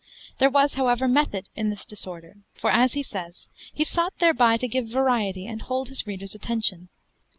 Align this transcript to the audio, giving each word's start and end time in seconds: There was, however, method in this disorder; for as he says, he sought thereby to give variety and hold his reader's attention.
There 0.39 0.49
was, 0.49 0.73
however, 0.73 1.07
method 1.07 1.45
in 1.55 1.69
this 1.69 1.85
disorder; 1.85 2.37
for 2.55 2.71
as 2.71 2.93
he 2.93 3.03
says, 3.03 3.49
he 3.71 3.83
sought 3.83 4.17
thereby 4.17 4.57
to 4.57 4.67
give 4.67 4.87
variety 4.87 5.45
and 5.45 5.61
hold 5.61 5.89
his 5.89 6.07
reader's 6.07 6.33
attention. 6.33 6.89